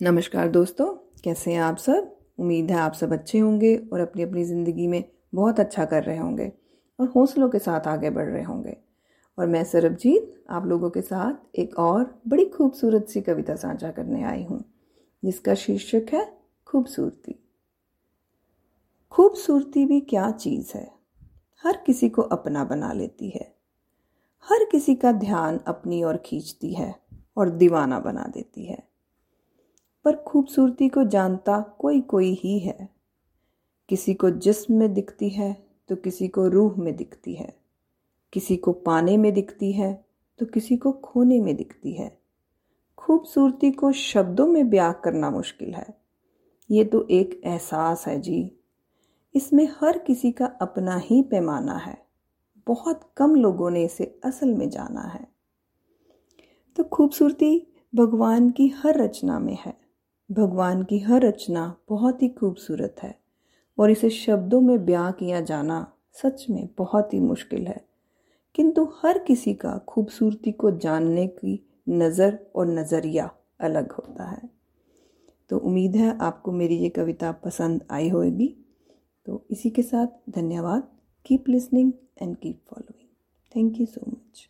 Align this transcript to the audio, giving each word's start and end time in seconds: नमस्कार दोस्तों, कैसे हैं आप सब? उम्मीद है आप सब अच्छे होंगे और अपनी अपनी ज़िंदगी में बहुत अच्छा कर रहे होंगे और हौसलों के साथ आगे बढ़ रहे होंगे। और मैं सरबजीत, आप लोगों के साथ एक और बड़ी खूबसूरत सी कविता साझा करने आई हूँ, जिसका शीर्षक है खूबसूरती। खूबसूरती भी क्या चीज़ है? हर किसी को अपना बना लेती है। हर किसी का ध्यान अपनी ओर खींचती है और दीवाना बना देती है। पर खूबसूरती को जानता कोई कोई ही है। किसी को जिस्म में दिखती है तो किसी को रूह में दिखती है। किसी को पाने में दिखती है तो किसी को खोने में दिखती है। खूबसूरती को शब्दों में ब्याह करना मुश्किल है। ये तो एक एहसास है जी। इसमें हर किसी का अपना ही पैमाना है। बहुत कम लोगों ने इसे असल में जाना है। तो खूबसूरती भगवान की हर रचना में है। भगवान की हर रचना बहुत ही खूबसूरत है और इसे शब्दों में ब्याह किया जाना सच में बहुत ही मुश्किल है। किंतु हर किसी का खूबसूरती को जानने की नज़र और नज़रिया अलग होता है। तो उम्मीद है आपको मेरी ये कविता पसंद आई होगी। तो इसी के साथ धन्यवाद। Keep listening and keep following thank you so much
नमस्कार 0.00 0.48
दोस्तों, 0.48 0.86
कैसे 1.24 1.52
हैं 1.52 1.60
आप 1.60 1.76
सब? 1.76 2.16
उम्मीद 2.38 2.70
है 2.70 2.76
आप 2.76 2.92
सब 2.92 3.12
अच्छे 3.12 3.38
होंगे 3.38 3.74
और 3.92 4.00
अपनी 4.00 4.22
अपनी 4.22 4.44
ज़िंदगी 4.44 4.86
में 4.86 5.04
बहुत 5.34 5.60
अच्छा 5.60 5.84
कर 5.84 6.02
रहे 6.02 6.16
होंगे 6.18 6.50
और 6.98 7.08
हौसलों 7.08 7.48
के 7.48 7.58
साथ 7.58 7.80
आगे 7.80 8.10
बढ़ 8.10 8.28
रहे 8.28 8.42
होंगे। 8.42 8.76
और 9.38 9.46
मैं 9.46 9.64
सरबजीत, 9.64 10.44
आप 10.50 10.66
लोगों 10.66 10.90
के 10.90 11.00
साथ 11.00 11.58
एक 11.58 11.78
और 11.78 12.20
बड़ी 12.28 12.44
खूबसूरत 12.44 13.06
सी 13.08 13.20
कविता 13.20 13.54
साझा 13.54 13.90
करने 13.90 14.22
आई 14.22 14.42
हूँ, 14.44 14.64
जिसका 15.24 15.54
शीर्षक 15.54 16.06
है 16.12 16.26
खूबसूरती। 16.66 17.38
खूबसूरती 19.10 19.86
भी 19.86 20.00
क्या 20.00 20.30
चीज़ 20.30 20.72
है? 20.74 20.90
हर 21.64 21.82
किसी 21.86 22.08
को 22.08 22.22
अपना 22.22 22.64
बना 22.64 22.92
लेती 22.92 23.30
है। 23.30 23.54
हर 24.48 24.64
किसी 24.64 24.94
का 24.94 25.12
ध्यान 25.12 25.60
अपनी 25.66 26.02
ओर 26.04 26.16
खींचती 26.16 26.74
है 26.74 26.94
और 27.36 27.50
दीवाना 27.50 28.00
बना 28.00 28.30
देती 28.34 28.64
है। 28.64 28.91
पर 30.04 30.16
खूबसूरती 30.16 30.88
को 30.88 31.04
जानता 31.04 31.60
कोई 31.78 32.00
कोई 32.00 32.32
ही 32.34 32.58
है। 32.58 32.88
किसी 33.88 34.14
को 34.14 34.30
जिस्म 34.30 34.74
में 34.74 34.94
दिखती 34.94 35.28
है 35.28 35.66
तो 35.88 35.96
किसी 35.96 36.28
को 36.28 36.48
रूह 36.48 36.74
में 36.78 36.96
दिखती 36.96 37.34
है। 37.34 37.56
किसी 38.32 38.56
को 38.56 38.72
पाने 38.72 39.16
में 39.16 39.32
दिखती 39.34 39.72
है 39.72 40.04
तो 40.38 40.46
किसी 40.46 40.76
को 40.76 40.92
खोने 40.92 41.40
में 41.40 41.56
दिखती 41.56 41.92
है। 41.92 42.18
खूबसूरती 42.98 43.70
को 43.70 43.92
शब्दों 43.92 44.46
में 44.46 44.70
ब्याह 44.70 44.92
करना 44.92 45.30
मुश्किल 45.30 45.74
है। 45.74 45.86
ये 46.70 46.84
तो 46.84 47.06
एक 47.10 47.40
एहसास 47.44 48.06
है 48.06 48.20
जी। 48.20 48.52
इसमें 49.34 49.68
हर 49.80 49.98
किसी 49.98 50.32
का 50.32 50.46
अपना 50.46 50.96
ही 50.96 51.22
पैमाना 51.22 51.76
है। 51.76 51.96
बहुत 52.66 53.00
कम 53.16 53.34
लोगों 53.34 53.70
ने 53.70 53.84
इसे 53.84 54.20
असल 54.24 54.54
में 54.54 54.68
जाना 54.70 55.00
है। 55.00 55.26
तो 56.76 56.84
खूबसूरती 56.84 57.66
भगवान 57.94 58.50
की 58.50 58.68
हर 58.68 58.98
रचना 58.98 59.38
में 59.38 59.56
है। 59.64 59.81
भगवान 60.32 60.82
की 60.82 60.98
हर 60.98 61.22
रचना 61.22 61.76
बहुत 61.88 62.22
ही 62.22 62.28
खूबसूरत 62.28 62.96
है 63.02 63.14
और 63.78 63.90
इसे 63.90 64.10
शब्दों 64.10 64.60
में 64.60 64.84
ब्याह 64.84 65.10
किया 65.10 65.40
जाना 65.40 65.92
सच 66.12 66.46
में 66.50 66.68
बहुत 66.78 67.14
ही 67.14 67.20
मुश्किल 67.20 67.66
है। 67.66 67.84
किंतु 68.54 68.84
हर 69.02 69.18
किसी 69.18 69.54
का 69.54 69.78
खूबसूरती 69.78 70.52
को 70.52 70.70
जानने 70.70 71.26
की 71.26 71.66
नज़र 71.88 72.38
और 72.56 72.66
नज़रिया 72.66 73.30
अलग 73.60 73.92
होता 73.92 74.24
है। 74.24 74.50
तो 75.48 75.58
उम्मीद 75.58 75.96
है 75.96 76.18
आपको 76.18 76.52
मेरी 76.52 76.76
ये 76.76 76.88
कविता 76.88 77.32
पसंद 77.32 77.84
आई 77.90 78.08
होगी। 78.08 78.56
तो 79.26 79.46
इसी 79.50 79.70
के 79.70 79.82
साथ 79.82 80.06
धन्यवाद। 80.30 80.88
Keep 81.26 81.48
listening 81.48 81.92
and 82.22 82.36
keep 82.36 82.60
following 82.70 83.08
thank 83.56 83.80
you 83.80 83.86
so 83.86 84.10
much 84.10 84.48